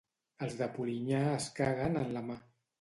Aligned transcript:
Els 0.45 0.55
de 0.61 0.67
Polinyà 0.77 1.21
es 1.35 1.53
caguen 1.61 2.03
en 2.05 2.11
la 2.19 2.29
mà. 2.33 2.43